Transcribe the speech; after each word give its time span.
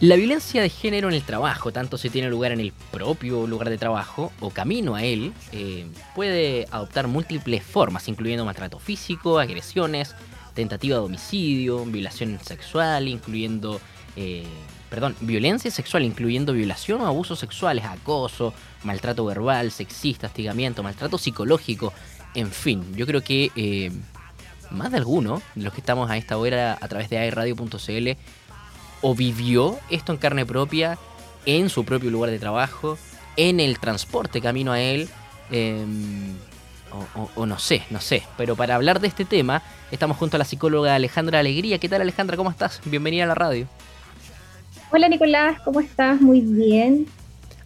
La 0.00 0.14
violencia 0.14 0.62
de 0.62 0.68
género 0.68 1.08
en 1.08 1.14
el 1.14 1.24
trabajo, 1.24 1.72
tanto 1.72 1.98
si 1.98 2.08
tiene 2.08 2.28
lugar 2.28 2.52
en 2.52 2.60
el 2.60 2.72
propio 2.92 3.48
lugar 3.48 3.68
de 3.68 3.78
trabajo 3.78 4.32
o 4.38 4.50
camino 4.50 4.94
a 4.94 5.02
él, 5.02 5.32
eh, 5.50 5.88
puede 6.14 6.68
adoptar 6.70 7.08
múltiples 7.08 7.64
formas, 7.64 8.06
incluyendo 8.06 8.44
maltrato 8.44 8.78
físico, 8.78 9.40
agresiones, 9.40 10.14
tentativa 10.54 10.98
de 10.98 11.02
homicidio, 11.02 11.84
violación 11.84 12.38
sexual, 12.40 13.08
incluyendo, 13.08 13.80
eh, 14.14 14.46
perdón, 14.88 15.16
violencia 15.20 15.68
sexual, 15.72 16.04
incluyendo 16.04 16.52
violación 16.52 17.00
o 17.00 17.06
abusos 17.06 17.40
sexuales, 17.40 17.84
acoso, 17.84 18.54
maltrato 18.84 19.24
verbal, 19.24 19.72
sexista, 19.72 20.28
hostigamiento, 20.28 20.84
maltrato 20.84 21.18
psicológico, 21.18 21.92
en 22.36 22.52
fin, 22.52 22.94
yo 22.94 23.04
creo 23.04 23.24
que 23.24 23.50
eh, 23.56 23.90
más 24.70 24.92
de 24.92 24.98
alguno 24.98 25.42
de 25.56 25.64
los 25.64 25.72
que 25.72 25.80
estamos 25.80 26.08
a 26.08 26.16
esta 26.16 26.38
hora 26.38 26.78
a 26.80 26.86
través 26.86 27.10
de 27.10 27.18
airradio.cl 27.18 28.16
o 29.00 29.14
vivió 29.14 29.78
esto 29.90 30.12
en 30.12 30.18
carne 30.18 30.46
propia 30.46 30.98
en 31.46 31.70
su 31.70 31.84
propio 31.84 32.10
lugar 32.10 32.30
de 32.30 32.38
trabajo, 32.38 32.98
en 33.36 33.60
el 33.60 33.78
transporte 33.78 34.40
camino 34.40 34.72
a 34.72 34.80
él, 34.80 35.08
em, 35.50 36.34
o, 37.36 37.46
no 37.46 37.58
sé, 37.58 37.82
no 37.90 38.00
sé. 38.00 38.22
Pero 38.36 38.56
para 38.56 38.74
hablar 38.74 39.00
de 39.00 39.08
este 39.08 39.24
tema, 39.24 39.62
estamos 39.90 40.16
junto 40.16 40.36
a 40.36 40.38
la 40.38 40.44
psicóloga 40.44 40.94
Alejandra 40.94 41.38
Alegría. 41.38 41.78
¿Qué 41.78 41.88
tal 41.88 42.02
Alejandra? 42.02 42.36
¿Cómo 42.36 42.50
estás? 42.50 42.80
Bienvenida 42.84 43.24
a 43.24 43.28
la 43.28 43.34
radio. 43.34 43.66
Hola 44.90 45.08
Nicolás, 45.08 45.60
¿cómo 45.64 45.80
estás? 45.80 46.20
Muy 46.20 46.40
bien. 46.40 47.06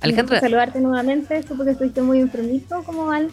Alejandra. 0.00 0.40
saludarte 0.40 0.80
nuevamente, 0.80 1.42
supo 1.44 1.64
que 1.64 1.70
estuviste 1.70 2.02
muy 2.02 2.18
enfermito, 2.20 2.82
¿cómo 2.84 3.06
van? 3.06 3.28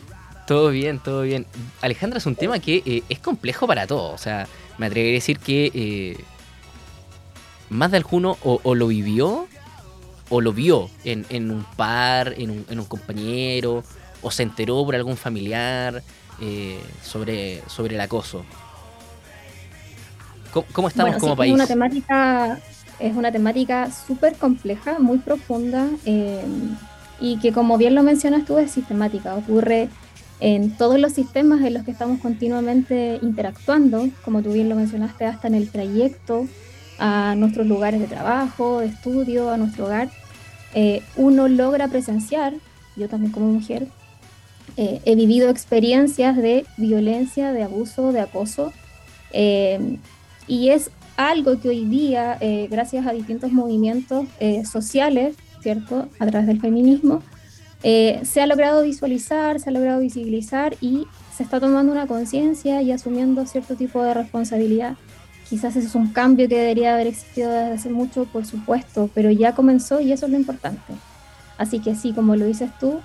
Todo 0.45 0.69
bien, 0.69 0.99
todo 0.99 1.23
bien. 1.23 1.45
Alejandra 1.81 2.17
es 2.17 2.25
un 2.25 2.35
tema 2.35 2.59
que 2.59 2.81
eh, 2.85 3.03
es 3.09 3.19
complejo 3.19 3.67
para 3.67 3.85
todos. 3.85 4.13
O 4.13 4.17
sea, 4.17 4.47
me 4.77 4.87
atrevería 4.87 5.13
a 5.13 5.19
decir 5.21 5.39
que 5.39 5.71
eh, 5.73 6.23
más 7.69 7.91
de 7.91 7.97
alguno 7.97 8.37
o, 8.43 8.75
lo 8.75 8.87
vivió 8.87 9.47
o 10.29 10.41
lo 10.41 10.53
vio 10.53 10.89
en, 11.03 11.51
un 11.51 11.65
par, 11.75 12.33
en 12.37 12.65
un, 12.69 12.85
compañero, 12.85 13.83
o 14.21 14.31
se 14.31 14.43
enteró 14.43 14.83
por 14.85 14.95
algún 14.95 15.17
familiar 15.17 16.03
eh, 16.41 16.79
sobre, 17.03 17.63
sobre 17.67 17.95
el 17.95 18.01
acoso. 18.01 18.43
¿Cómo, 20.73 20.87
estamos 20.87 21.17
como 21.17 21.35
país? 21.35 21.51
Es 21.51 21.55
una 21.55 21.67
temática, 21.67 22.59
es 22.99 23.15
una 23.15 23.31
temática 23.31 23.91
súper 23.91 24.35
compleja, 24.35 24.99
muy 24.99 25.19
profunda, 25.19 25.87
eh, 26.05 26.43
y 27.19 27.39
que 27.39 27.51
como 27.51 27.77
bien 27.77 27.95
lo 27.95 28.03
mencionas 28.03 28.45
tú, 28.45 28.57
es 28.57 28.71
sistemática, 28.71 29.35
ocurre 29.35 29.89
en 30.39 30.75
todos 30.77 30.99
los 30.99 31.13
sistemas 31.13 31.61
en 31.61 31.73
los 31.73 31.83
que 31.83 31.91
estamos 31.91 32.19
continuamente 32.19 33.19
interactuando, 33.21 34.09
como 34.23 34.41
tú 34.41 34.53
bien 34.53 34.69
lo 34.69 34.75
mencionaste, 34.75 35.25
hasta 35.25 35.47
en 35.47 35.55
el 35.55 35.69
trayecto 35.69 36.47
a 36.99 37.35
nuestros 37.35 37.65
lugares 37.65 37.99
de 37.99 38.07
trabajo, 38.07 38.79
de 38.79 38.87
estudio, 38.87 39.49
a 39.49 39.57
nuestro 39.57 39.85
hogar, 39.85 40.09
eh, 40.75 41.01
uno 41.15 41.47
logra 41.47 41.87
presenciar, 41.87 42.53
yo 42.95 43.07
también 43.07 43.31
como 43.31 43.47
mujer, 43.47 43.87
eh, 44.77 45.01
he 45.05 45.15
vivido 45.15 45.49
experiencias 45.49 46.37
de 46.37 46.65
violencia, 46.77 47.53
de 47.53 47.63
abuso, 47.63 48.11
de 48.11 48.19
acoso, 48.19 48.71
eh, 49.31 49.97
y 50.47 50.69
es 50.69 50.91
algo 51.15 51.59
que 51.59 51.69
hoy 51.69 51.85
día, 51.85 52.37
gracias 52.69 53.05
a 53.05 53.11
distintos 53.11 53.51
movimientos 53.51 54.25
sociales, 54.71 55.35
¿cierto?, 55.61 56.07
a 56.17 56.25
través 56.25 56.47
del 56.47 56.61
feminismo, 56.61 57.21
se 57.83 58.41
ha 58.41 58.47
logrado 58.47 58.83
visualizar, 58.83 59.59
se 59.59 59.69
ha 59.69 59.73
logrado 59.73 59.99
visibilizar 59.99 60.77
y 60.79 61.07
se 61.35 61.43
está 61.43 61.59
tomando 61.59 61.91
una 61.91 62.07
conciencia 62.07 62.81
y 62.81 62.93
asumiendo 62.93 63.45
cierto 63.45 63.75
tipo 63.75 64.01
de 64.01 64.13
responsabilidad 64.13 64.95
Quizás 65.49 65.75
eso 65.75 65.87
es 65.87 65.95
un 65.95 66.13
cambio 66.13 66.47
que 66.47 66.55
debería 66.55 66.93
haber 66.93 67.07
existido 67.07 67.49
desde 67.51 67.73
hace 67.73 67.89
mucho, 67.89 68.25
por 68.25 68.45
supuesto, 68.45 69.09
pero 69.15 69.31
ya 69.31 69.55
comenzó 69.55 69.99
y 69.99 70.11
eso 70.11 70.27
es 70.27 70.31
lo 70.31 70.37
importante. 70.37 70.93
Así 71.57 71.79
que 71.79 71.95
sí, 71.95 72.13
como 72.13 72.35
lo 72.35 72.45
dices 72.45 72.69
tú, 72.79 72.99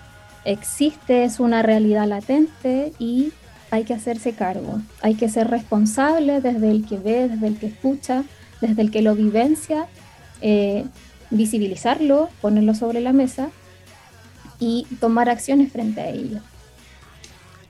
existe, 0.44 1.24
es 1.24 1.40
una 1.40 1.62
realidad 1.62 2.06
latente 2.06 2.92
y 2.98 3.32
hay 3.70 3.84
que 3.84 3.94
hacerse 3.94 4.34
cargo. 4.34 4.80
Hay 5.00 5.14
que 5.14 5.28
ser 5.28 5.48
responsable 5.48 6.40
desde 6.40 6.70
el 6.70 6.86
que 6.86 6.98
ve, 6.98 7.28
desde 7.28 7.46
el 7.46 7.58
que 7.58 7.66
escucha, 7.66 8.24
desde 8.60 8.82
el 8.82 8.90
que 8.90 9.02
lo 9.02 9.14
vivencia, 9.14 9.86
eh, 10.40 10.84
visibilizarlo, 11.30 12.28
ponerlo 12.40 12.74
sobre 12.74 13.00
la 13.00 13.12
mesa 13.12 13.48
y 14.60 14.86
tomar 15.00 15.28
acciones 15.28 15.72
frente 15.72 16.00
a 16.00 16.10
ello. 16.10 16.40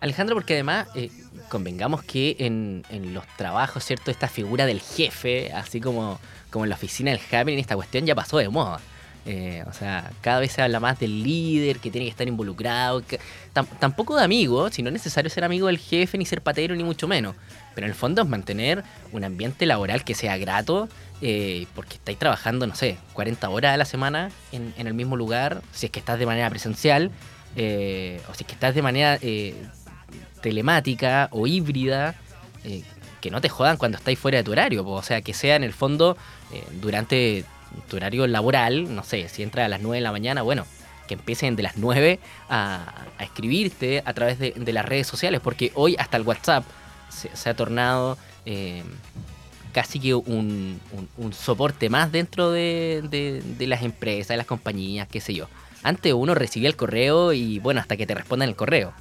Alejandro, 0.01 0.35
porque 0.35 0.55
además 0.55 0.89
eh, 0.95 1.11
convengamos 1.49 2.03
que 2.03 2.37
en, 2.39 2.85
los 3.13 3.27
trabajos, 3.37 3.85
¿cierto? 3.85 4.11
Esta 4.11 4.29
figura 4.29 4.67
del 4.67 4.81
jefe, 4.81 5.53
así 5.53 5.81
como, 5.81 6.19
como 6.51 6.65
en 6.65 6.71
la 6.71 6.77
oficina 6.77 7.11
del 7.11 7.21
en 7.49 7.59
esta 7.59 7.77
cuestión 7.77 8.07
ya 8.07 8.15
pasó 8.15 8.39
de 8.39 8.49
moda. 8.49 8.81
Eh, 9.27 9.65
o 9.67 9.73
sea, 9.73 10.11
cada 10.21 10.41
vez 10.41 10.53
se 10.53 10.61
habla 10.61 10.81
más 10.81 10.99
del 10.99 11.23
líder 11.23 11.79
que 11.79 11.91
tiene 11.91 12.07
que 12.07 12.11
estar 12.11 12.29
involucrado. 12.29 13.03
tampoco 13.79 14.17
de 14.17 14.25
amigo, 14.25 14.71
si 14.71 14.83
no 14.83 14.89
es 14.89 14.93
necesario 14.93 15.31
ser 15.31 15.45
amigo 15.45 15.69
del 15.69 15.79
jefe, 15.79 16.19
ni 16.19 16.27
ser 16.27 16.43
patero, 16.43 16.75
ni 16.75 16.85
mucho 16.85 17.09
menos. 17.09 17.35
Pero 17.75 17.87
en 17.87 17.91
el 17.91 17.97
fondo 17.97 18.23
es 18.23 18.29
mantener 18.29 18.85
un 19.13 19.25
ambiente 19.25 19.67
laboral 19.67 20.05
que 20.05 20.15
sea 20.15 20.37
grato, 20.37 20.89
eh, 21.23 21.67
porque 21.75 21.95
estáis 21.95 22.19
trabajando, 22.19 22.67
no 22.67 22.75
sé, 22.75 22.99
40 23.15 23.49
horas 23.49 23.75
a 23.75 23.77
la 23.77 23.87
semana 23.87 24.31
en, 24.53 24.75
el 24.77 24.95
mismo 24.95 25.17
lugar, 25.17 25.63
si 25.73 25.87
es 25.87 25.93
que 25.93 26.01
estás 26.01 26.19
de 26.19 26.27
manera 26.27 26.51
presencial, 26.51 27.11
eh, 27.57 28.21
o 28.31 28.35
si 28.35 28.43
es 28.43 28.47
que 28.47 28.55
estás 28.55 28.75
de 28.75 28.83
manera 28.83 29.19
telemática 30.41 31.29
o 31.33 31.47
híbrida, 31.47 32.15
eh, 32.65 32.83
que 33.21 33.31
no 33.31 33.41
te 33.41 33.49
jodan 33.49 33.77
cuando 33.77 33.97
estáis 33.97 34.19
fuera 34.19 34.39
de 34.39 34.45
tu 34.45 34.53
horario, 34.53 34.87
o 34.87 35.03
sea, 35.03 35.23
que 35.23 35.33
sea 35.33 35.57
en 35.57 35.65
el 35.65 35.73
fondo 35.73 36.17
eh, 36.53 36.63
durante 36.81 37.45
tu 37.89 37.97
horario 37.97 38.27
laboral, 38.27 38.95
no 38.95 39.03
sé, 39.03 39.29
si 39.29 39.43
entra 39.43 39.65
a 39.65 39.69
las 39.69 39.81
9 39.81 39.97
de 39.97 40.01
la 40.03 40.13
mañana, 40.13 40.43
bueno, 40.43 40.67
que 41.07 41.15
empiecen 41.15 41.57
de 41.57 41.63
las 41.63 41.77
9 41.77 42.19
a, 42.49 43.07
escribirte 43.21 44.03
a 44.05 44.13
través 44.13 44.39
de, 44.39 44.73
las 44.73 44.85
redes 44.85 45.07
sociales, 45.07 45.41
porque 45.43 45.73
hoy 45.75 45.97
hasta 45.99 46.17
el 46.17 46.25
WhatsApp 46.25 46.65
se, 47.09 47.49
ha 47.49 47.55
tornado 47.55 48.19
eh, 48.45 48.83
casi 49.73 50.01
que 50.01 50.15
un, 50.15 50.81
soporte 51.33 51.89
más 51.89 52.13
dentro 52.13 52.51
de, 52.51 53.43
de, 53.59 53.67
las 53.67 53.83
empresas, 53.83 54.29
de 54.29 54.37
las 54.37 54.47
compañías, 54.47 55.09
qué 55.09 55.21
sé 55.21 55.35
yo. 55.35 55.49
Antes 55.83 56.13
uno 56.13 56.35
recibía 56.35 56.69
el 56.69 56.77
correo 56.77 57.33
y 57.33 57.59
bueno, 57.59 57.81
hasta 57.81 57.97
que 57.97 58.07
te 58.07 58.15
respondan 58.15 58.49
el 58.49 58.57
correo. 58.57 58.93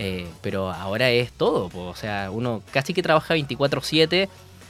Eh, 0.00 0.28
pero 0.42 0.70
ahora 0.70 1.10
es 1.10 1.32
todo, 1.32 1.68
o 1.74 1.94
sea, 1.96 2.30
uno 2.30 2.62
casi 2.70 2.94
que 2.94 3.02
trabaja 3.02 3.34
24/7 3.34 4.28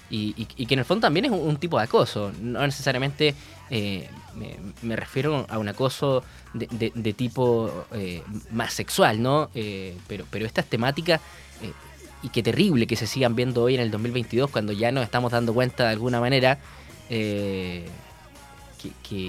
y, 0.08 0.32
que 0.32 0.72
en 0.72 0.80
el 0.80 0.86
fondo 0.86 1.02
también 1.02 1.26
es 1.26 1.30
un, 1.30 1.58
tipo 1.58 1.76
de 1.76 1.84
acoso, 1.84 2.32
no 2.40 2.62
necesariamente 2.62 3.34
eh, 3.68 4.08
me, 4.80 4.96
refiero 4.96 5.44
a 5.50 5.58
un 5.58 5.68
acoso 5.68 6.24
de, 6.54 7.12
tipo 7.12 7.84
eh, 7.92 8.22
más 8.50 8.72
sexual, 8.72 9.20
¿no? 9.22 9.50
pero, 10.06 10.24
pero 10.30 10.46
estas 10.46 10.64
temáticas, 10.64 11.20
y 12.22 12.30
qué 12.30 12.42
terrible 12.42 12.86
que 12.86 12.96
se 12.96 13.06
sigan 13.06 13.36
viendo 13.36 13.62
hoy 13.62 13.74
en 13.74 13.82
el 13.82 13.90
2022 13.90 14.50
cuando 14.50 14.72
ya 14.72 14.90
nos 14.92 15.04
estamos 15.04 15.30
dando 15.30 15.52
cuenta 15.52 15.84
de 15.84 15.90
alguna 15.90 16.20
manera 16.20 16.58
que, 17.10 17.84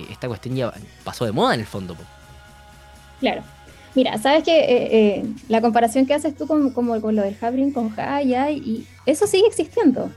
esta 0.09 0.29
cuestión 0.29 0.55
ya 0.55 0.73
pasó 1.03 1.25
de 1.25 1.33
moda 1.33 1.55
en 1.55 1.59
el 1.59 1.67
fondo. 1.67 1.97
Claro. 3.19 3.43
Mira, 3.99 4.17
sabes 4.17 4.45
que 4.45 4.57
eh, 4.57 4.87
eh, 4.91 5.25
la 5.49 5.59
comparación 5.59 6.05
que 6.05 6.13
haces 6.13 6.33
tú 6.33 6.47
con, 6.47 6.69
como 6.69 7.01
con 7.01 7.17
lo 7.17 7.21
del 7.21 7.35
Habrin 7.41 7.73
con 7.73 7.89
Jaya, 7.89 8.49
y 8.49 8.87
eso 9.05 9.27
sigue 9.27 9.45
existiendo. 9.45 10.09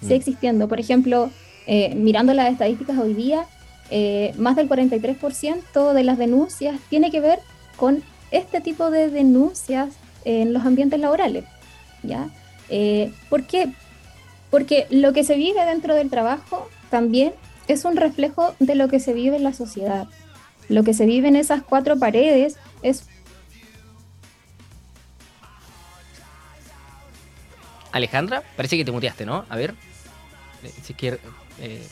Sigue 0.00 0.14
mm. 0.14 0.18
existiendo. 0.18 0.68
Por 0.68 0.78
ejemplo, 0.78 1.30
eh, 1.66 1.92
mirando 1.96 2.34
las 2.34 2.52
estadísticas 2.52 2.96
hoy 2.96 3.14
día, 3.14 3.44
más 4.38 4.54
del 4.54 4.68
43% 4.68 5.92
de 5.92 6.04
las 6.04 6.18
denuncias 6.18 6.78
tiene 6.88 7.10
que 7.10 7.20
ver 7.20 7.40
con 7.76 8.04
este 8.30 8.60
tipo 8.60 8.92
de 8.92 9.10
denuncias 9.10 9.96
en 10.24 10.52
los 10.52 10.64
ambientes 10.64 11.00
laborales. 11.00 11.42
¿ya? 12.04 12.28
¿Por 13.28 13.42
qué? 13.42 13.72
Porque 14.52 14.86
lo 14.90 15.12
que 15.12 15.24
se 15.24 15.34
vive 15.34 15.64
dentro 15.64 15.96
del 15.96 16.10
trabajo 16.10 16.68
también 16.90 17.32
es 17.66 17.84
un 17.84 17.96
reflejo 17.96 18.54
de 18.60 18.76
lo 18.76 18.86
que 18.86 19.00
se 19.00 19.14
vive 19.14 19.34
en 19.34 19.42
la 19.42 19.52
sociedad. 19.52 20.06
Lo 20.68 20.84
que 20.84 20.94
se 20.94 21.06
vive 21.06 21.26
en 21.26 21.34
esas 21.34 21.62
cuatro 21.62 21.98
paredes 21.98 22.56
es... 22.82 23.08
Alejandra, 27.96 28.42
parece 28.56 28.76
que 28.76 28.84
te 28.84 28.92
muteaste, 28.92 29.26
¿no? 29.26 29.44
A 29.48 29.56
ver. 29.56 29.74
Eh, 30.62 30.72
si 30.82 30.92
es 30.92 30.98
que... 30.98 31.18
Eh, 31.60 31.86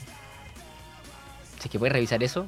si 1.59 1.65
es 1.65 1.71
que 1.71 1.79
puedes 1.79 1.93
revisar 1.93 2.23
eso. 2.23 2.47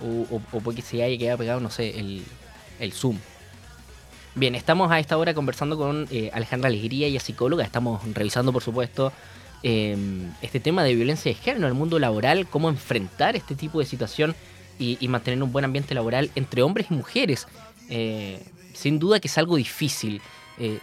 O, 0.00 0.40
o, 0.52 0.60
porque 0.60 0.82
se 0.82 1.02
haya 1.02 1.16
quedado 1.18 1.38
pegado, 1.38 1.60
no 1.60 1.70
sé, 1.70 1.98
el, 1.98 2.24
el 2.80 2.92
Zoom. 2.92 3.18
Bien, 4.34 4.54
estamos 4.54 4.90
a 4.90 4.98
esta 4.98 5.16
hora 5.16 5.34
conversando 5.34 5.76
con 5.76 6.08
eh, 6.10 6.30
Alejandra 6.32 6.68
Alegría, 6.68 7.06
ella 7.06 7.20
psicóloga. 7.20 7.64
Estamos 7.64 8.02
revisando, 8.14 8.52
por 8.52 8.62
supuesto, 8.62 9.12
Em, 9.62 10.32
este 10.42 10.58
tema 10.58 10.82
de 10.82 10.94
violencia 10.94 11.30
de 11.30 11.36
género 11.36 11.66
en 11.66 11.72
el 11.72 11.78
mundo 11.78 12.00
laboral, 12.00 12.48
cómo 12.48 12.68
enfrentar 12.68 13.36
este 13.36 13.54
tipo 13.54 13.78
de 13.78 13.86
situación 13.86 14.34
y, 14.78 15.06
mantener 15.06 15.40
un 15.40 15.52
buen 15.52 15.64
ambiente 15.64 15.94
laboral 15.94 16.32
entre 16.34 16.62
hombres 16.62 16.88
y 16.90 16.94
mujeres. 16.94 17.46
Eh, 17.88 18.42
sin 18.74 18.98
duda 18.98 19.20
que 19.20 19.28
es 19.28 19.38
algo 19.38 19.56
difícil, 19.56 20.20
eh, 20.58 20.78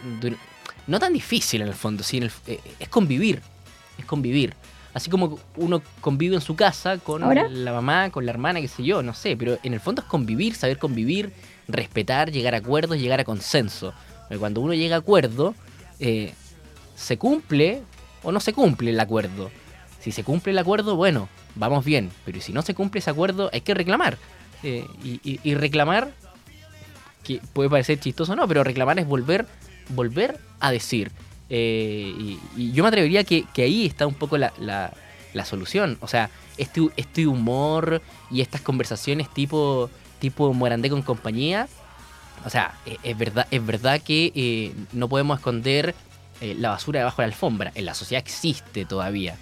no 0.86 0.98
tan 0.98 1.12
difícil 1.12 1.62
en 1.62 1.68
el 1.68 1.74
fondo, 1.74 2.02
sí, 2.02 2.20
eh, 2.46 2.60
es 2.78 2.88
convivir 2.88 3.42
es 4.00 4.06
convivir. 4.06 4.54
Así 4.92 5.08
como 5.08 5.38
uno 5.56 5.82
convive 6.00 6.34
en 6.34 6.40
su 6.40 6.56
casa 6.56 6.98
con 6.98 7.22
la 7.22 7.72
mamá, 7.72 8.10
con 8.10 8.26
la 8.26 8.32
hermana, 8.32 8.60
qué 8.60 8.66
sé 8.66 8.82
yo, 8.82 9.02
no 9.04 9.14
sé, 9.14 9.36
pero 9.36 9.56
en 9.62 9.72
el 9.72 9.78
fondo 9.78 10.02
es 10.02 10.08
convivir, 10.08 10.56
saber 10.56 10.78
convivir, 10.78 11.32
respetar, 11.68 12.32
llegar 12.32 12.54
a 12.54 12.58
acuerdos, 12.58 12.98
llegar 12.98 13.20
a 13.20 13.24
consenso. 13.24 13.94
cuando 14.40 14.60
uno 14.60 14.74
llega 14.74 14.96
a 14.96 14.98
acuerdo, 14.98 15.54
eh, 16.00 16.34
se 16.96 17.18
cumple 17.18 17.82
o 18.24 18.32
no 18.32 18.40
se 18.40 18.52
cumple 18.52 18.90
el 18.90 18.98
acuerdo. 18.98 19.52
Si 20.00 20.10
se 20.10 20.24
cumple 20.24 20.50
el 20.52 20.58
acuerdo, 20.58 20.96
bueno, 20.96 21.28
vamos 21.54 21.84
bien, 21.84 22.10
pero 22.24 22.40
si 22.40 22.52
no 22.52 22.62
se 22.62 22.74
cumple 22.74 22.98
ese 22.98 23.10
acuerdo, 23.10 23.48
hay 23.52 23.60
que 23.60 23.74
reclamar. 23.74 24.18
Eh, 24.64 24.84
y, 25.04 25.54
reclamar, 25.54 26.12
que 27.22 27.40
puede 27.52 27.70
parecer 27.70 27.98
chistoso 28.00 28.32
o 28.32 28.36
no, 28.36 28.46
pero 28.48 28.64
reclamar 28.64 28.98
es 28.98 29.06
volver, 29.06 29.46
volver 29.90 30.38
a 30.60 30.70
decir. 30.70 31.10
Eh, 31.48 32.38
y, 32.56 32.72
yo 32.72 32.84
me 32.84 32.88
atrevería 32.88 33.24
que, 33.24 33.44
que 33.52 33.62
ahí 33.62 33.86
está 33.86 34.06
un 34.06 34.14
poco 34.14 34.38
la, 34.38 34.52
la, 34.60 35.44
solución. 35.44 35.98
O 36.00 36.08
sea, 36.08 36.30
este, 36.58 36.80
este 36.96 37.26
humor 37.26 38.02
y 38.30 38.40
estas 38.40 38.60
conversaciones 38.60 39.32
tipo, 39.32 39.90
tipo 40.20 40.52
Morandé 40.54 40.90
con 40.90 41.02
compañía. 41.02 41.68
O 42.44 42.50
sea, 42.50 42.74
e, 42.86 42.96
es, 43.02 43.18
verdad, 43.18 43.46
es 43.50 43.64
verdad 43.64 44.00
que 44.00 44.32
eh, 44.34 44.74
no 44.92 45.08
podemos 45.08 45.38
esconder 45.38 45.94
eh, 46.40 46.54
la 46.58 46.70
basura 46.70 47.00
debajo 47.00 47.20
de 47.20 47.28
la 47.28 47.34
alfombra. 47.34 47.72
En 47.74 47.84
la 47.84 47.94
sociedad 47.94 48.22
existe 48.22 48.84
todavía. 48.84 49.36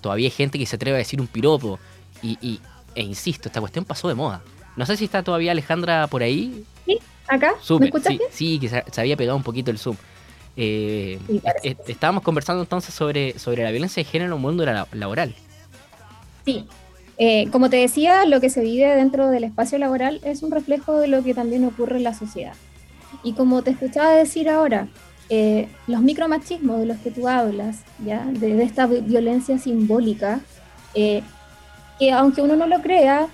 Todavía 0.00 0.26
hay 0.26 0.30
gente 0.30 0.58
que 0.58 0.66
se 0.66 0.76
atreve 0.76 0.96
a 0.96 0.98
decir 0.98 1.20
un 1.20 1.26
piropo. 1.26 1.80
Y, 2.22 2.60
e 2.94 3.02
insisto, 3.02 3.48
esta 3.48 3.60
cuestión 3.60 3.84
pasó 3.84 4.08
de 4.08 4.14
moda. 4.14 4.42
No 4.78 4.86
sé 4.86 4.96
si 4.96 5.06
está 5.06 5.24
todavía 5.24 5.50
Alejandra 5.50 6.06
por 6.06 6.22
ahí. 6.22 6.64
Sí, 6.86 7.00
acá. 7.26 7.54
¿Me 7.80 7.86
escuchas 7.86 8.12
sí, 8.12 8.20
sí, 8.30 8.58
que 8.60 8.68
se, 8.68 9.00
había 9.00 9.16
pegado 9.16 9.36
un 9.36 9.42
poquito 9.42 9.72
el 9.72 9.78
zoom. 9.78 9.96
Eh, 10.56 11.18
estábamos 11.88 12.22
conversando 12.22 12.62
entonces 12.62 12.94
sobre, 12.94 13.36
sobre 13.40 13.64
la 13.64 13.72
violencia 13.72 14.04
de 14.04 14.08
género 14.08 14.30
en 14.30 14.36
el 14.36 14.40
mundo 14.40 14.64
laboral. 14.92 15.34
Sí, 16.44 16.64
eh, 17.18 17.48
como 17.50 17.68
te 17.70 17.78
decía, 17.78 18.24
lo 18.24 18.40
que 18.40 18.50
se 18.50 18.60
vive 18.60 18.86
dentro 18.94 19.30
del 19.30 19.42
espacio 19.42 19.78
laboral 19.78 20.20
es 20.22 20.44
un 20.44 20.52
reflejo 20.52 21.00
de 21.00 21.08
lo 21.08 21.24
que 21.24 21.34
también 21.34 21.64
ocurre 21.64 21.96
en 21.96 22.04
la 22.04 22.14
sociedad. 22.14 22.54
Y 23.24 23.32
como 23.32 23.62
te 23.62 23.72
escuchaba 23.72 24.12
decir 24.12 24.48
ahora, 24.48 24.86
eh, 25.28 25.68
los 25.88 26.02
micromachismos 26.02 26.78
de 26.78 26.86
los 26.86 26.98
que 26.98 27.10
tú 27.10 27.26
hablas, 27.26 27.82
¿ya? 28.06 28.24
De, 28.26 28.62
esta 28.62 28.86
violencia 28.86 29.58
simbólica, 29.58 30.38
que 30.94 32.12
aunque 32.12 32.42
uno 32.42 32.54
no 32.54 32.68
lo 32.68 32.80
crea, 32.80 33.28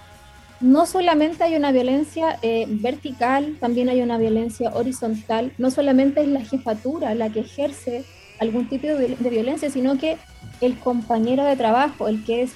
no 0.64 0.86
solamente 0.86 1.44
hay 1.44 1.56
una 1.56 1.72
violencia 1.72 2.38
eh, 2.40 2.64
vertical, 2.66 3.58
también 3.60 3.90
hay 3.90 4.00
una 4.00 4.16
violencia 4.16 4.70
horizontal. 4.74 5.52
No 5.58 5.70
solamente 5.70 6.22
es 6.22 6.28
la 6.28 6.40
jefatura 6.40 7.14
la 7.14 7.28
que 7.28 7.40
ejerce 7.40 8.02
algún 8.40 8.66
tipo 8.70 8.86
de, 8.86 9.14
violencia, 9.28 9.68
sino 9.68 9.98
que 9.98 10.16
el 10.62 10.78
compañero 10.78 11.44
de 11.44 11.56
trabajo, 11.56 12.08
el 12.08 12.24
que 12.24 12.42
es 12.44 12.52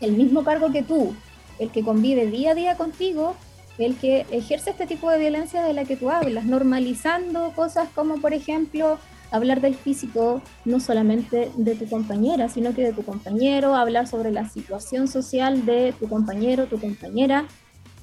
el 0.00 0.14
mismo 0.14 0.42
cargo 0.42 0.72
que 0.72 0.82
tú, 0.82 1.14
el 1.60 1.70
que 1.70 1.84
convive 1.84 2.26
día 2.26 2.50
a 2.50 2.54
día 2.56 2.76
contigo, 2.76 3.36
el 3.78 3.94
que 3.94 4.26
ejerce 4.32 4.70
este 4.70 4.88
tipo 4.88 5.08
de 5.08 5.20
violencia 5.20 5.62
de 5.62 5.74
la 5.74 5.84
que 5.84 5.94
tú 5.94 6.10
hablas, 6.10 6.44
normalizando 6.44 7.52
cosas 7.52 7.88
como, 7.94 8.20
por 8.20 8.34
ejemplo, 8.34 8.98
hablar 9.32 9.60
del 9.60 9.74
físico 9.74 10.42
no 10.64 10.78
solamente 10.78 11.50
de 11.56 11.74
tu 11.74 11.88
compañera, 11.88 12.48
sino 12.48 12.74
que 12.74 12.84
de 12.84 12.92
tu 12.92 13.02
compañero, 13.02 13.74
hablar 13.74 14.06
sobre 14.06 14.30
la 14.30 14.48
situación 14.48 15.08
social 15.08 15.66
de 15.66 15.94
tu 15.98 16.08
compañero, 16.08 16.66
tu 16.66 16.78
compañera, 16.78 17.46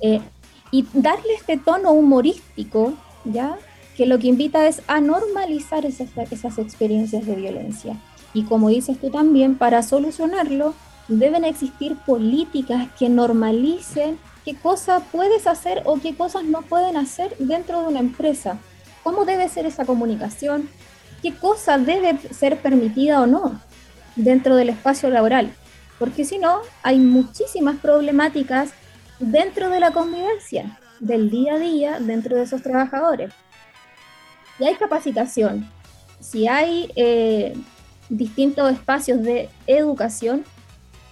eh, 0.02 0.20
y 0.72 0.86
darle 0.94 1.34
este 1.36 1.58
tono 1.58 1.92
humorístico, 1.92 2.94
¿ya? 3.26 3.58
Que 3.96 4.06
lo 4.06 4.20
que 4.20 4.28
invita 4.28 4.68
es 4.68 4.82
a 4.88 5.02
normalizar 5.02 5.86
esas, 5.86 6.10
esas 6.32 6.58
experiencias 6.58 7.26
de 7.26 7.36
violencia. 7.36 8.00
Y 8.34 8.44
como 8.44 8.70
dices 8.70 9.00
tú 9.00 9.10
también, 9.10 9.58
para 9.58 9.82
solucionarlo 9.84 10.74
deben 11.08 11.44
existir 11.44 11.98
políticas 12.06 12.88
que 12.98 13.10
normalicen 13.10 14.20
qué 14.46 14.56
cosas 14.56 15.02
puedes 15.12 15.48
hacer 15.48 15.82
o 15.86 16.00
qué 16.00 16.16
cosas 16.16 16.44
no 16.44 16.62
pueden 16.62 16.98
hacer 16.98 17.36
dentro 17.40 17.82
de 17.82 17.88
una 17.88 18.00
empresa. 18.00 18.60
¿Cómo 19.04 19.26
debe 19.26 19.50
ser 19.50 19.66
esa 19.66 19.86
comunicación? 19.86 20.70
Qué 21.22 21.34
cosa 21.34 21.78
debe 21.78 22.18
ser 22.32 22.58
permitida 22.58 23.22
o 23.22 23.28
no 23.28 23.62
dentro 24.16 24.56
del 24.56 24.70
espacio 24.70 25.10
laboral, 25.10 25.52
porque 25.98 26.26
si 26.26 26.38
no, 26.38 26.60
hay 26.84 27.00
muchísimas 27.00 27.78
problemáticas 27.78 28.72
dentro 29.20 29.70
de 29.70 29.80
la 29.80 29.92
convivencia, 29.92 30.78
del 31.00 31.30
día 31.30 31.56
a 31.56 31.60
día 31.60 32.00
dentro 32.00 32.36
de 32.36 32.44
esos 32.44 32.62
trabajadores. 32.62 33.34
Si 34.58 34.66
hay 34.66 34.76
capacitación, 34.76 35.70
si 36.20 36.48
hay 36.48 36.92
eh, 36.96 37.54
distintos 38.10 38.72
espacios 38.72 39.22
de 39.22 39.50
educación, 39.68 40.44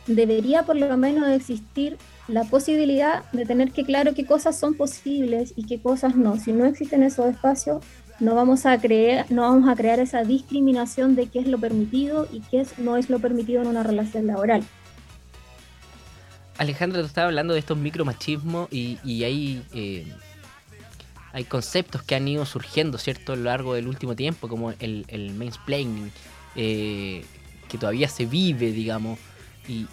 debería 0.05 0.63
por 0.63 0.75
lo 0.75 0.97
menos 0.97 1.29
existir 1.29 1.97
la 2.27 2.43
posibilidad 2.43 3.23
de 3.31 3.45
tener 3.45 3.71
que 3.71 3.85
claro 3.85 4.13
qué 4.13 4.25
cosas 4.25 4.57
son 4.59 4.75
posibles 4.75 5.53
y 5.55 5.65
qué 5.65 5.81
cosas 5.81 6.15
no. 6.15 6.37
Si 6.37 6.51
no 6.51 6.65
existen 6.65 7.03
esos 7.03 7.27
espacios, 7.27 7.83
no 8.19 8.35
vamos 8.35 8.65
a 8.65 8.79
creer, 8.79 9.25
no 9.29 9.43
vamos 9.43 9.69
a 9.69 9.75
crear 9.75 9.99
esa 9.99 10.23
discriminación 10.23 11.15
de 11.15 11.27
qué 11.27 11.39
es 11.39 11.47
lo 11.47 11.59
permitido 11.59 12.27
y 12.31 12.41
qué 12.41 12.65
no 12.77 12.97
es 12.97 13.09
lo 13.09 13.19
permitido 13.19 13.61
en 13.61 13.67
una 13.67 13.83
relación 13.83 14.27
laboral. 14.27 14.63
Alejandra, 16.57 17.01
tú 17.01 17.07
estabas 17.07 17.29
hablando 17.29 17.53
de 17.53 17.59
estos 17.59 17.77
micromachismos 17.77 18.67
y, 18.71 18.97
y 19.03 19.23
hay, 19.23 19.63
eh, 19.73 20.11
hay 21.31 21.43
conceptos 21.43 22.01
que 22.01 22.15
han 22.15 22.27
ido 22.27 22.45
surgiendo, 22.45 22.97
¿cierto?, 22.97 23.33
a 23.33 23.35
lo 23.35 23.43
largo 23.43 23.75
del 23.75 23.87
último 23.87 24.15
tiempo, 24.15 24.47
como 24.47 24.71
el, 24.71 25.05
el 25.07 25.33
mansplaining, 25.33 26.11
eh, 26.55 27.23
que 27.69 27.77
todavía 27.77 28.07
se 28.07 28.25
vive, 28.25 28.71
digamos, 28.71 29.19
y, 29.67 29.85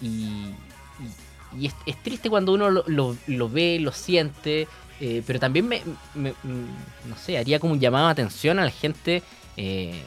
es, 1.61 2.03
triste 2.03 2.29
cuando 2.29 2.53
uno 2.53 2.69
lo, 2.69 3.15
lo 3.27 3.49
ve, 3.49 3.77
lo 3.79 3.91
siente, 3.91 4.67
eh, 4.99 5.23
pero 5.25 5.39
también 5.39 5.67
me, 5.67 5.81
mm, 5.81 7.09
no 7.09 7.17
sé, 7.17 7.37
haría 7.37 7.59
como 7.59 7.73
un 7.73 7.79
llamado 7.79 8.07
de 8.07 8.11
atención 8.13 8.59
a 8.59 8.65
la 8.65 8.71
gente 8.71 9.23
eh, 9.57 10.01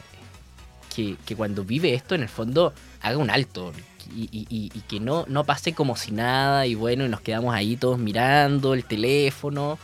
que, 1.25 1.35
cuando 1.37 1.63
vive 1.63 1.93
esto, 1.93 2.13
en 2.13 2.23
el 2.23 2.29
fondo, 2.29 2.73
haga 3.01 3.17
un 3.17 3.29
alto. 3.29 3.71
Y, 4.13 4.69
que 4.89 4.99
no, 4.99 5.25
no 5.27 5.43
pase 5.43 5.73
como 5.73 5.95
si 5.95 6.11
nada 6.11 6.65
y 6.65 6.73
bueno, 6.73 7.05
y 7.05 7.09
nos 7.09 7.21
quedamos 7.21 7.53
ahí 7.53 7.77
todos 7.77 7.99
mirando 7.99 8.73
el 8.73 8.83
teléfono. 8.83 9.77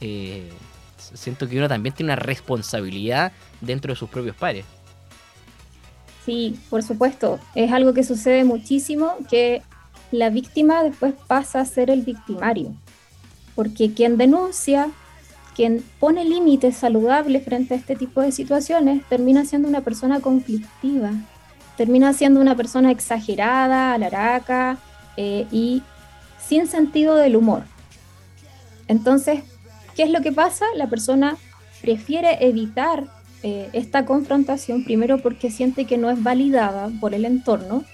Eh, 0.00 0.50
siento 0.96 1.48
que 1.48 1.58
uno 1.58 1.68
también 1.68 1.94
tiene 1.94 2.12
una 2.12 2.16
responsabilidad 2.16 3.32
dentro 3.60 3.92
de 3.92 3.96
sus 3.96 4.08
propios 4.08 4.36
pares. 4.36 4.64
Sí, 6.24 6.58
por 6.70 6.82
supuesto. 6.84 7.40
Es 7.54 7.72
algo 7.72 7.92
que 7.92 8.04
sucede 8.04 8.44
muchísimo, 8.44 9.16
que 9.28 9.62
la 10.12 10.30
víctima 10.30 10.84
después 10.84 11.12
pasa 11.26 11.60
a 11.60 11.64
ser 11.64 11.90
el 11.90 12.02
victimario 12.02 12.72
porque 13.54 13.92
quien 13.92 14.16
denuncia, 14.16 14.90
quien 15.54 15.84
pone 16.00 16.24
límites 16.24 16.76
saludables 16.76 17.44
frente 17.44 17.74
a 17.74 17.76
este 17.76 17.96
tipo 17.96 18.20
de 18.20 18.32
situaciones, 18.32 19.04
termina 19.08 19.44
siendo 19.44 19.68
una 19.68 19.82
persona 19.82 20.20
conflictiva, 20.20 21.12
termina 21.76 22.12
siendo 22.12 22.40
una 22.40 22.56
persona 22.56 22.90
exagerada, 22.90 23.94
alaraca 23.94 24.78
eh, 25.16 25.46
y 25.50 25.82
sin 26.38 26.66
sentido 26.66 27.16
del 27.16 27.36
humor. 27.36 27.64
Entonces, 28.88 29.42
¿qué 29.94 30.04
es 30.04 30.10
lo 30.10 30.22
que 30.22 30.32
pasa? 30.32 30.64
La 30.76 30.88
persona 30.88 31.36
prefiere 31.80 32.46
evitar 32.46 33.06
eh, 33.42 33.68
esta 33.72 34.04
confrontación, 34.06 34.84
primero 34.84 35.18
porque 35.18 35.50
siente 35.50 35.84
que 35.84 35.98
no 35.98 36.10
es 36.10 36.22
validada 36.22 36.90
por 37.00 37.14
el 37.14 37.24
entorno 37.24 37.84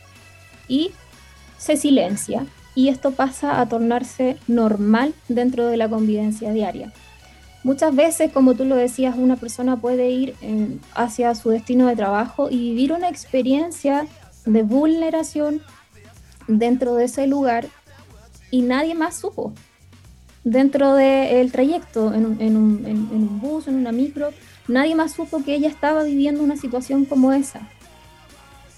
y 0.69 0.93
se 1.57 1.77
silencia 1.77 2.47
y 2.79 2.91
esto 2.91 3.11
pasa 3.11 3.61
a 3.61 3.69
tornarse 3.69 4.37
normal 4.47 5.13
dentro 5.29 5.67
de 5.67 5.77
la 5.77 5.89
convivencia 5.89 6.53
diaria. 6.53 6.93
Muchas 7.65 7.93
veces, 7.93 8.31
como 8.31 8.55
tú 8.55 8.65
lo 8.65 8.77
decías, 8.77 9.17
una 9.19 9.35
persona 9.35 9.77
puede 9.79 10.11
ir 10.11 10.37
eh, 10.43 10.79
hacia 10.95 11.35
su 11.35 11.51
destino 11.51 11.89
de 11.89 11.97
trabajo 11.97 12.49
y 12.49 12.57
vivir 12.59 12.93
una 12.93 13.09
experiencia 13.09 14.07
de 14.47 14.63
vulneración 14.63 15.61
dentro 16.47 16.95
de 16.95 17.07
ese 17.07 17.27
lugar 17.27 17.67
y 18.53 18.63
nadie 18.63 18.95
más 18.95 19.17
supo. 19.17 19.53
Dentro 20.45 20.95
del 20.95 21.51
trayecto, 21.51 22.15
en 22.15 22.27
un, 22.27 22.41
en, 22.41 22.57
un, 22.57 22.87
en 22.87 22.97
un 23.11 23.41
bus, 23.41 23.67
en 23.67 23.75
una 23.75 23.91
micro, 23.91 24.31
nadie 24.69 24.95
más 24.95 25.15
supo 25.15 25.43
que 25.43 25.57
ella 25.57 25.69
estaba 25.69 26.05
viviendo 26.05 26.45
una 26.45 26.57
situación 26.57 27.07
como 27.07 27.33
esa. 27.33 27.69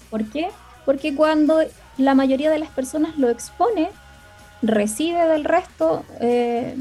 ¿Por 0.09 0.25
qué? 0.25 0.47
Porque 0.87 1.13
cuando 1.13 1.59
la 1.97 2.15
mayoría 2.15 2.49
de 2.49 2.59
las 2.59 2.69
personas 2.69 3.17
lo 3.17 3.29
expone, 3.29 3.89
recibe 4.61 5.25
del 5.27 5.43
resto 5.43 6.03
eh, 6.19 6.75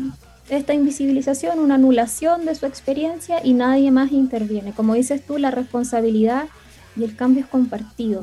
esta 0.49 0.75
invisibilización, 0.75 1.59
una 1.59 1.77
anulación 1.77 2.45
de 2.45 2.55
su 2.55 2.67
experiencia 2.67 3.41
y 3.45 3.53
nadie 3.53 3.91
más 3.91 4.13
interviene. 4.13 4.73
Como 4.73 4.95
dices 4.95 5.25
tú, 5.25 5.39
la 5.39 5.51
responsabilidad 5.51 6.47
y 6.97 7.05
el 7.05 7.17
cambio 7.17 7.43
es 7.43 7.49
compartido, 7.49 8.23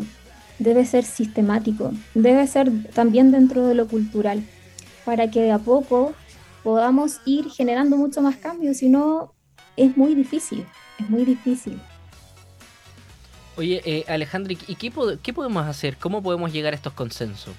debe 0.59 0.85
ser 0.85 1.05
sistemático, 1.05 1.91
debe 2.13 2.45
ser 2.47 2.71
también 2.93 3.31
dentro 3.31 3.65
de 3.65 3.75
lo 3.75 3.87
cultural, 3.87 4.43
para 5.05 5.31
que 5.31 5.41
de 5.41 5.51
a 5.51 5.59
poco 5.59 6.13
podamos 6.63 7.21
ir 7.25 7.49
generando 7.49 7.95
mucho 7.95 8.21
más 8.21 8.35
cambios, 8.35 8.77
si 8.77 8.89
no 8.89 9.33
es 9.77 9.95
muy 9.95 10.15
difícil, 10.15 10.65
es 10.99 11.09
muy 11.09 11.23
difícil. 11.23 11.79
Oye, 13.57 13.81
eh, 13.85 14.05
Alejandro, 14.07 14.53
¿y 14.53 14.75
qué, 14.75 14.91
qué 15.23 15.33
podemos 15.33 15.65
hacer? 15.65 15.97
¿Cómo 15.97 16.21
podemos 16.21 16.53
llegar 16.53 16.73
a 16.73 16.75
estos 16.75 16.93
consensos? 16.93 17.55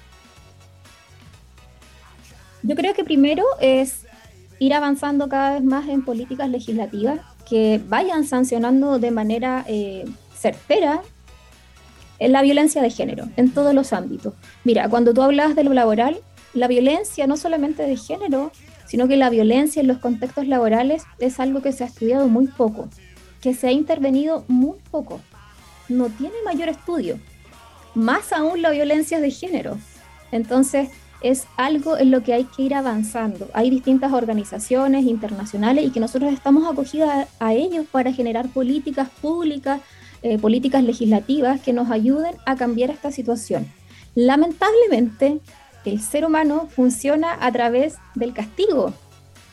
Yo 2.63 2.75
creo 2.75 2.93
que 2.93 3.03
primero 3.03 3.43
es 3.59 4.05
ir 4.59 4.73
avanzando 4.73 5.27
cada 5.27 5.53
vez 5.53 5.63
más 5.63 5.89
en 5.89 6.03
políticas 6.03 6.49
legislativas 6.49 7.19
que 7.47 7.81
vayan 7.87 8.25
sancionando 8.25 8.99
de 8.99 9.11
manera 9.11 9.65
eh, 9.67 10.05
certera 10.35 11.01
la 12.19 12.41
violencia 12.41 12.81
de 12.81 12.89
género 12.89 13.25
en 13.37 13.51
todos 13.51 13.73
los 13.73 13.93
ámbitos. 13.93 14.33
Mira, 14.63 14.89
cuando 14.89 15.13
tú 15.13 15.21
hablas 15.21 15.55
de 15.55 15.63
lo 15.63 15.73
laboral, 15.73 16.19
la 16.53 16.67
violencia 16.67 17.27
no 17.27 17.37
solamente 17.37 17.83
de 17.83 17.95
género, 17.95 18.51
sino 18.85 19.07
que 19.07 19.17
la 19.17 19.29
violencia 19.29 19.81
en 19.81 19.87
los 19.87 19.99
contextos 19.99 20.47
laborales 20.47 21.03
es 21.19 21.39
algo 21.39 21.61
que 21.61 21.71
se 21.71 21.83
ha 21.83 21.87
estudiado 21.87 22.27
muy 22.27 22.47
poco, 22.47 22.89
que 23.41 23.53
se 23.53 23.67
ha 23.67 23.71
intervenido 23.71 24.43
muy 24.47 24.77
poco. 24.91 25.21
No 25.89 26.09
tiene 26.09 26.35
mayor 26.45 26.69
estudio. 26.69 27.19
Más 27.95 28.31
aún 28.31 28.61
la 28.61 28.69
violencia 28.69 29.19
de 29.19 29.31
género. 29.31 29.77
Entonces, 30.31 30.89
es 31.21 31.47
algo 31.57 31.97
en 31.97 32.11
lo 32.11 32.23
que 32.23 32.33
hay 32.33 32.45
que 32.45 32.63
ir 32.63 32.75
avanzando. 32.75 33.49
Hay 33.53 33.69
distintas 33.69 34.13
organizaciones 34.13 35.05
internacionales 35.05 35.85
y 35.85 35.91
que 35.91 35.99
nosotros 35.99 36.31
estamos 36.31 36.71
acogidas 36.71 37.27
a, 37.39 37.53
ellos 37.53 37.85
para 37.91 38.13
generar 38.13 38.47
políticas 38.49 39.09
públicas, 39.21 39.81
eh, 40.21 40.37
políticas 40.37 40.83
legislativas 40.83 41.59
que 41.59 41.73
nos 41.73 41.91
ayuden 41.91 42.35
a 42.45 42.55
cambiar 42.55 42.91
esta 42.91 43.11
situación. 43.11 43.67
Lamentablemente, 44.15 45.39
el 45.85 46.01
ser 46.01 46.25
humano 46.25 46.67
funciona 46.73 47.37
a 47.39 47.51
través 47.51 47.95
del 48.15 48.33
castigo. 48.33 48.93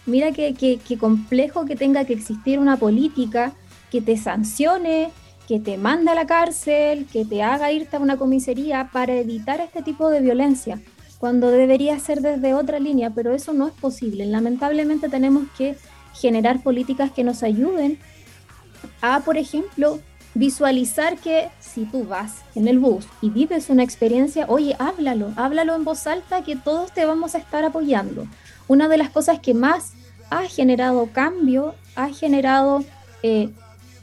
Mira 0.07 0.31
qué 0.31 0.79
complejo 1.01 1.65
que 1.65 1.75
tenga 1.75 2.05
que 2.05 2.13
existir 2.13 2.59
una 2.59 2.77
política 2.77 3.53
que 3.91 4.01
te 4.01 4.17
sancione, 4.17 5.11
que 5.47 5.61
te 5.61 5.79
manda 5.79 6.13
a 6.13 6.15
la 6.15 6.27
cárcel, 6.27 7.07
que 7.13 7.25
te 7.25 7.43
haga 7.43 7.71
irte 7.73 7.97
a 7.97 8.01
una 8.01 8.17
comisaría 8.17 8.91
para 8.93 9.15
evitar 9.15 9.61
este 9.61 9.83
tipo 9.83 10.11
de 10.11 10.21
violencia, 10.21 10.81
cuando 11.19 11.51
debería 11.51 11.99
ser 11.99 12.21
desde 12.21 12.55
otra 12.55 12.79
línea, 12.79 13.11
pero 13.11 13.35
eso 13.35 13.53
no 13.53 13.69
es 13.69 13.75
posible. 13.75 14.27
Lamentablemente 14.27 15.09
tenemos 15.09 15.45
que 15.57 15.77
generar 16.15 16.63
políticas 16.63 17.11
que 17.11 17.25
nos 17.25 17.43
ayuden 17.43 17.99
a, 19.01 19.21
por 19.21 19.37
ejemplo, 19.37 20.01
visualizar 20.35 21.17
que 21.17 21.49
si 21.61 21.85
tú 21.85 22.05
vas 22.05 22.43
en 22.55 22.69
el 22.69 22.79
bus 22.79 23.07
y 23.23 23.31
vives 23.31 23.71
una 23.71 23.83
experiencia, 23.83 24.45
oye, 24.49 24.77
háblalo, 24.79 25.33
háblalo 25.37 25.75
en 25.75 25.85
voz 25.85 26.07
alta 26.07 26.43
que 26.43 26.57
todos 26.57 26.93
te 26.93 27.07
vamos 27.07 27.35
a 27.35 27.39
estar 27.39 27.65
apoyando. 27.65 28.27
Una 28.69 28.89
de 28.89 28.99
las 28.99 29.11
cosas 29.11 29.39
que 29.39 29.55
más 29.55 29.93
ha 30.29 30.43
generado 30.43 31.09
cambio, 31.13 31.75
ha 31.95 32.09
generado 32.09 32.85
eh, 33.23 33.51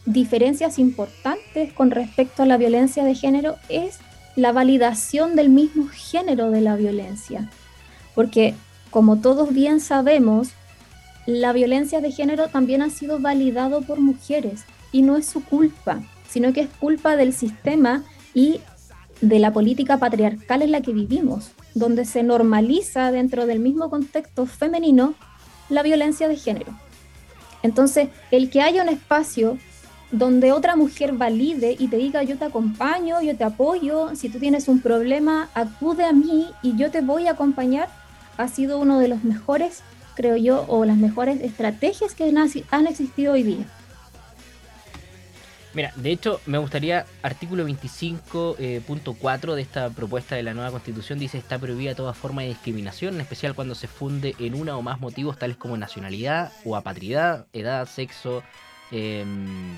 diferencias 0.06 0.80
importantes 0.80 1.74
con 1.74 1.92
respecto 1.92 2.44
a 2.44 2.46
la 2.46 2.58
violencia 2.58 3.04
de 3.04 3.16
género 3.16 3.56
es 3.70 4.00
la 4.36 4.52
validación 4.52 5.36
del 5.36 5.50
mismo 5.50 5.88
género 5.88 6.52
de 6.52 6.62
la 6.62 6.76
violencia. 6.76 7.50
Porque, 8.16 8.56
como 8.90 9.18
todos 9.18 9.54
bien 9.54 9.80
sabemos, 9.80 10.50
la 11.26 11.54
violencia 11.54 12.02
de 12.02 12.12
género 12.12 12.48
también 12.48 12.82
ha 12.82 12.90
sido 12.90 13.20
validado 13.20 13.82
por 13.82 14.00
mujeres 14.00 14.66
y 14.92 15.02
no 15.04 15.18
es 15.18 15.26
su 15.26 15.44
culpa 15.44 16.02
sino 16.34 16.52
que 16.52 16.62
es 16.62 16.70
culpa 16.80 17.16
del 17.16 17.32
sistema 17.32 18.04
y 18.34 18.60
de 19.22 19.38
la 19.38 19.54
política 19.54 20.00
patriarcal 20.00 20.64
en 20.64 20.72
la 20.72 20.82
que 20.82 20.92
vivimos, 20.92 21.52
donde 21.76 22.06
se 22.06 22.24
normaliza 22.24 23.12
dentro 23.12 23.46
del 23.46 23.60
mismo 23.60 23.92
contexto 23.92 24.48
femenino 24.48 25.14
la 25.70 25.84
violencia 25.84 26.28
de 26.28 26.36
género. 26.36 26.74
Entonces, 27.62 28.10
el 28.32 28.50
que 28.50 28.62
haya 28.62 28.82
un 28.82 28.90
espacio 28.90 29.60
donde 30.14 30.52
otra 30.52 30.76
mujer 30.76 31.14
valide 31.14 31.76
y 31.78 31.88
te 31.88 31.98
diga 31.98 32.22
yo 32.22 32.38
te 32.38 32.46
acompaño, 32.46 33.20
yo 33.22 33.36
te 33.36 33.44
apoyo, 33.44 34.16
si 34.16 34.30
tú 34.30 34.38
tienes 34.38 34.68
un 34.68 34.80
problema, 34.80 35.50
acude 35.56 36.06
a 36.06 36.14
mí 36.14 36.48
y 36.62 36.78
yo 36.78 36.92
te 36.92 37.02
voy 37.02 37.28
a 37.28 37.32
acompañar, 37.32 37.90
ha 38.38 38.48
sido 38.48 38.78
uno 38.78 39.00
de 39.00 39.08
los 39.08 39.24
mejores, 39.24 39.82
creo 40.16 40.38
yo, 40.38 40.66
o 40.68 40.86
las 40.86 40.98
mejores 40.98 41.42
estrategias 41.42 42.14
que 42.14 42.32
han 42.70 42.88
existido 42.88 43.34
hoy 43.34 43.42
día. 43.42 43.66
Mira, 45.74 45.92
de 45.96 46.12
hecho, 46.12 46.40
me 46.46 46.60
gustaría, 46.60 47.08
artículo 47.24 47.68
25.4 47.68 48.56
eh, 48.60 49.56
de 49.56 49.62
esta 49.64 49.90
propuesta 49.90 50.36
de 50.36 50.44
la 50.44 50.54
nueva 50.54 50.70
constitución 50.70 51.18
dice 51.18 51.40
está 51.40 51.58
prohibida 51.58 51.96
toda 51.96 52.14
forma 52.14 52.44
de 52.44 52.50
discriminación, 52.50 53.16
en 53.16 53.22
especial 53.22 53.56
cuando 53.56 53.74
se 53.74 53.88
funde 53.88 54.36
en 54.38 54.54
una 54.54 54.78
o 54.78 54.84
más 54.84 55.00
motivos 55.00 55.40
tales 55.40 55.58
como 55.58 55.76
nacionalidad 55.76 56.52
o 56.64 56.76
apatridad, 56.76 57.48
edad, 57.54 57.88
sexo, 57.88 58.44
em, 58.92 59.74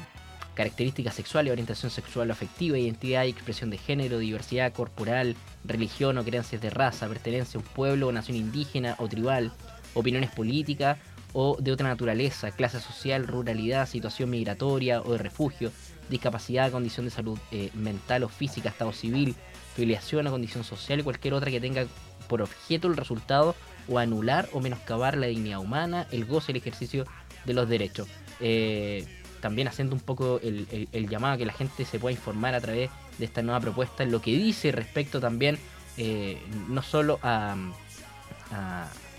características 0.56 1.14
sexuales, 1.14 1.52
orientación 1.52 1.92
sexual 1.92 2.30
o 2.30 2.34
afectiva, 2.34 2.78
identidad 2.78 3.26
y 3.26 3.30
expresión 3.30 3.70
de 3.70 3.78
género, 3.78 4.18
diversidad 4.18 4.74
corporal, 4.74 5.36
religión 5.64 6.18
o 6.18 6.24
creencias 6.24 6.62
de 6.62 6.70
raza, 6.70 7.08
pertenencia 7.08 7.60
a 7.60 7.62
un 7.62 7.68
pueblo 7.68 8.08
o 8.08 8.12
nación 8.12 8.38
indígena 8.38 8.96
o 8.98 9.08
tribal, 9.08 9.52
opiniones 9.94 10.32
políticas 10.32 10.98
o 11.34 11.58
de 11.60 11.72
otra 11.72 11.90
naturaleza, 11.90 12.52
clase 12.52 12.80
social, 12.80 13.28
ruralidad, 13.28 13.88
situación 13.88 14.30
migratoria 14.30 15.02
o 15.02 15.12
de 15.12 15.18
refugio, 15.18 15.72
discapacidad, 16.10 16.72
condición 16.72 17.06
de 17.06 17.12
salud 17.12 17.38
eh, 17.52 17.70
mental 17.74 18.24
o 18.24 18.30
física, 18.30 18.70
estado 18.70 18.94
civil, 18.94 19.36
filiación 19.76 20.26
o 20.28 20.32
condición 20.32 20.64
social 20.64 21.00
y 21.00 21.04
cualquier 21.04 21.34
otra 21.34 21.52
que 21.52 21.60
tenga 21.60 21.86
por 22.30 22.42
objeto 22.42 22.88
el 22.88 22.96
resultado 22.96 23.56
o 23.90 24.00
anular 24.00 24.48
o 24.54 24.62
menoscabar 24.62 25.18
la 25.18 25.28
dignidad 25.28 25.60
humana, 25.60 26.08
el 26.12 26.26
goce 26.26 26.52
y 26.52 26.54
el 26.54 26.62
ejercicio 26.62 27.06
de 27.44 27.54
los 27.54 27.68
derechos. 27.68 28.08
Eh, 28.40 29.06
también 29.46 29.68
haciendo 29.68 29.94
un 29.94 30.02
poco 30.02 30.40
el, 30.42 31.08
llamado 31.08 31.36
a 31.36 31.38
que 31.38 31.46
la 31.46 31.54
gente 31.54 31.86
se 31.86 32.00
pueda 32.00 32.12
informar 32.12 32.56
a 32.56 32.62
través 32.62 32.90
de 33.20 33.25
esta 33.25 33.44
nueva 33.44 33.60
propuesta, 33.60 34.02
en 34.02 34.12
lo 34.12 34.20
que 34.20 34.32
dice 34.32 34.72
respecto 34.72 35.20
también 35.20 35.60
eh, 35.98 36.42
no 36.68 36.82
solo 36.82 37.20
a 37.22 37.56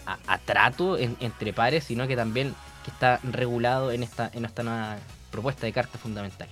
a, 0.06 0.38
trato 0.44 0.98
entre 0.98 1.52
pares, 1.52 1.84
sino 1.84 2.06
que 2.06 2.16
también 2.16 2.54
que 2.84 2.90
está 2.90 3.20
regulado 3.22 3.90
en 3.90 4.02
esta, 4.02 4.30
en 4.32 4.44
esta 4.44 4.62
nueva 4.62 4.96
propuesta 5.30 5.66
de 5.66 5.72
carta 5.72 5.98
fundamental. 5.98 6.48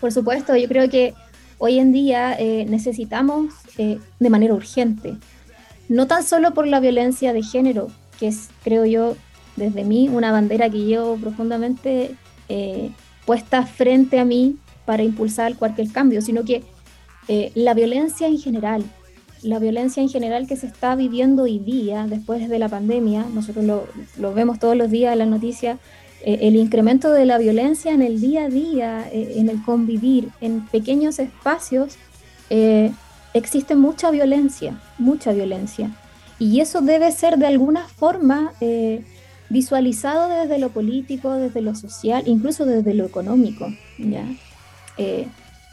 Por 0.00 0.12
supuesto, 0.12 0.56
yo 0.56 0.68
creo 0.68 0.88
que 0.90 1.14
hoy 1.58 1.78
en 1.78 1.92
día 1.92 2.34
eh, 2.38 2.66
necesitamos 2.68 3.54
eh, 3.78 3.98
de 4.18 4.30
manera 4.30 4.54
urgente, 4.54 5.16
no 5.88 6.06
tan 6.06 6.24
solo 6.24 6.52
por 6.54 6.66
la 6.66 6.80
violencia 6.80 7.32
de 7.32 7.42
género, 7.42 7.88
que 8.18 8.28
es, 8.28 8.48
creo 8.62 8.84
yo, 8.84 9.16
desde 9.56 9.84
mí, 9.84 10.08
una 10.08 10.32
bandera 10.32 10.70
que 10.70 10.84
llevo 10.84 11.16
profundamente 11.16 12.14
eh, 12.48 12.90
puesta 13.26 13.64
frente 13.66 14.18
a 14.18 14.24
mí 14.24 14.56
para 14.84 15.02
impulsar 15.02 15.56
cualquier 15.56 15.90
cambio, 15.90 16.20
sino 16.20 16.44
que 16.44 16.62
la 17.54 17.72
violencia 17.72 18.26
en 18.26 18.38
general, 18.38 18.84
la 19.44 19.58
violencia 19.58 20.02
en 20.02 20.08
general 20.08 20.46
que 20.46 20.56
se 20.56 20.66
está 20.66 20.96
viviendo 20.96 21.42
hoy 21.42 21.58
día, 21.58 22.06
después 22.08 22.48
de 22.48 22.58
la 22.58 22.68
pandemia, 22.68 23.26
nosotros 23.32 23.64
lo, 23.64 24.34
vemos 24.34 24.58
todos 24.58 24.76
los 24.76 24.90
días 24.90 25.12
en 25.12 25.18
las 25.18 25.28
noticias, 25.28 25.78
eh, 26.22 26.38
el 26.42 26.56
incremento 26.56 27.12
de 27.12 27.26
la 27.26 27.36
violencia 27.36 27.92
en 27.92 28.00
el 28.00 28.20
día 28.20 28.44
a 28.44 28.48
día, 28.48 29.08
eh, 29.12 29.34
en 29.36 29.50
el 29.50 29.62
convivir, 29.62 30.30
en 30.40 30.66
pequeños 30.66 31.18
espacios, 31.18 31.96
eh, 32.48 32.90
existe 33.34 33.74
mucha 33.74 34.10
violencia, 34.10 34.80
mucha 34.98 35.32
violencia. 35.32 35.90
Y 36.38 36.60
eso 36.60 36.80
debe 36.80 37.12
ser 37.12 37.36
de 37.36 37.46
alguna 37.46 37.86
forma 37.86 38.52
visualizado 39.50 40.28
desde 40.28 40.58
lo 40.58 40.70
político, 40.70 41.32
desde 41.34 41.60
lo 41.60 41.74
social, 41.74 42.24
incluso 42.26 42.64
desde 42.64 42.94
lo 42.94 43.04
económico. 43.04 43.68
¿ya? 43.98 44.26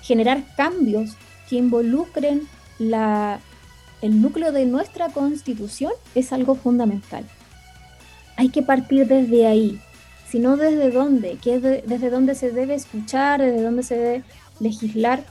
generar 0.02 0.44
cambios 0.58 1.16
que 1.48 1.58
involucren 1.58 2.48
la, 2.80 3.40
el 4.02 4.22
núcleo 4.22 4.52
de 4.52 4.66
nuestra 4.66 5.10
constitución 5.10 5.92
es 6.16 6.34
algo 6.34 6.56
fundamental. 6.56 7.26
Hay 8.36 8.50
que 8.50 8.64
partir 8.64 9.08
desde 9.08 9.46
ahí, 9.46 9.80
sino 10.28 10.58
desde 10.58 10.90
dónde, 10.90 11.38
que 11.42 11.60
desde 11.60 12.10
dónde 12.10 12.36
se 12.36 12.52
debe 12.52 12.74
escuchar, 12.74 13.42
desde 13.42 13.62
dónde 13.62 13.84
se 13.84 13.96
debe 13.96 14.24
legislar. 14.60 15.24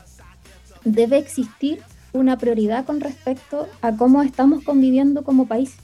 Debe 0.85 1.18
existir 1.18 1.82
una 2.12 2.38
prioridad 2.38 2.85
con 2.85 3.00
respecto 3.00 3.68
a 3.82 3.97
cómo 3.97 4.23
estamos 4.23 4.62
conviviendo 4.62 5.25
como 5.25 5.47
país. 5.47 5.76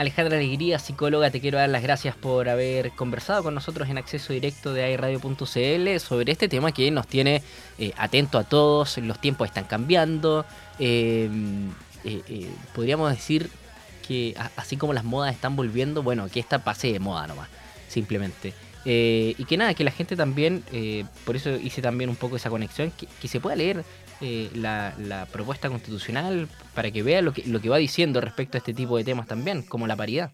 Alejandra 0.00 0.38
Alegría, 0.38 0.78
psicóloga, 0.78 1.30
te 1.30 1.42
quiero 1.42 1.58
dar 1.58 1.68
las 1.68 1.82
gracias 1.82 2.16
por 2.16 2.48
haber 2.48 2.92
conversado 2.92 3.42
con 3.42 3.54
nosotros 3.54 3.86
en 3.90 3.98
acceso 3.98 4.32
directo 4.32 4.72
de 4.72 4.82
airradio.cl 4.82 5.98
sobre 5.98 6.32
este 6.32 6.48
tema 6.48 6.72
que 6.72 6.90
nos 6.90 7.06
tiene 7.06 7.42
eh, 7.78 7.92
atento 7.98 8.38
a 8.38 8.44
todos, 8.44 8.96
los 8.96 9.20
tiempos 9.20 9.48
están 9.48 9.64
cambiando, 9.64 10.46
em, 10.78 11.68
eh, 12.04 12.22
eh, 12.28 12.50
podríamos 12.74 13.10
decir 13.10 13.50
que 14.08 14.34
así 14.56 14.78
como 14.78 14.94
las 14.94 15.04
modas 15.04 15.34
están 15.34 15.54
volviendo, 15.54 16.02
bueno, 16.02 16.30
que 16.30 16.40
esta 16.40 16.64
pase 16.64 16.90
de 16.90 16.98
moda 16.98 17.26
nomás, 17.26 17.50
simplemente. 17.86 18.54
y 18.86 19.44
que 19.44 19.58
nada, 19.58 19.74
que 19.74 19.84
la 19.84 19.90
gente 19.90 20.16
también, 20.16 20.64
por 21.26 21.36
eso 21.36 21.50
hice 21.50 21.82
también 21.82 22.08
un 22.08 22.16
poco 22.16 22.36
esa 22.36 22.48
conexión, 22.48 22.90
que 23.20 23.28
se 23.28 23.38
pueda 23.38 23.54
leer 23.54 23.84
eh, 24.20 24.50
la, 24.54 25.26
propuesta 25.32 25.68
constitucional 25.68 26.48
para 26.74 26.90
que 26.90 27.02
vea 27.02 27.22
lo 27.22 27.32
que, 27.32 27.44
lo 27.46 27.60
que 27.60 27.68
va 27.68 27.78
diciendo 27.78 28.20
respecto 28.20 28.56
a 28.56 28.60
este 28.60 28.74
tipo 28.74 28.96
de 28.96 29.04
temas 29.04 29.26
también, 29.26 29.62
como 29.62 29.86
la 29.86 29.96
paridad. 29.96 30.32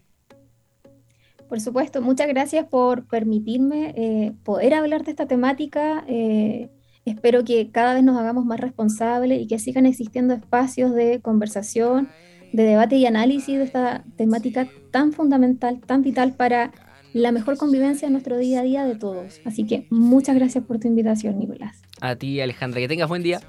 Por 1.47 1.61
supuesto, 1.61 2.01
muchas 2.01 2.27
gracias 2.27 2.65
por 2.65 3.05
permitirme 3.05 3.93
eh, 3.95 4.33
poder 4.43 4.73
hablar 4.73 5.03
de 5.05 5.11
esta 5.11 5.27
temática. 5.27 6.03
Eh, 6.07 6.69
espero 7.05 7.45
que 7.45 7.71
cada 7.71 7.93
vez 7.93 8.03
nos 8.03 8.17
hagamos 8.17 8.43
más 8.45 8.59
responsables 8.59 9.41
y 9.41 9.47
que 9.47 9.57
sigan 9.57 9.85
existiendo 9.85 10.33
espacios 10.33 10.93
de 10.93 11.21
conversación, 11.21 12.09
de 12.51 12.63
debate 12.63 12.97
y 12.97 13.05
análisis 13.05 13.57
de 13.57 13.63
esta 13.63 14.03
temática 14.17 14.67
tan 14.91 15.13
fundamental, 15.13 15.79
tan 15.79 16.01
vital 16.01 16.33
para 16.33 16.71
la 17.13 17.31
mejor 17.31 17.57
convivencia 17.57 18.07
en 18.07 18.11
nuestro 18.11 18.37
día 18.37 18.59
a 18.59 18.63
día 18.63 18.85
de 18.85 18.95
todos. 18.95 19.39
Así 19.45 19.65
que 19.65 19.87
muchas 19.89 20.35
gracias 20.35 20.65
por 20.65 20.79
tu 20.79 20.89
invitación, 20.89 21.39
Nicolás. 21.39 21.81
A 22.01 22.17
ti, 22.17 22.41
Alejandra, 22.41 22.81
que 22.81 22.89
tengas 22.89 23.07
buen 23.07 23.23
día. 23.23 23.39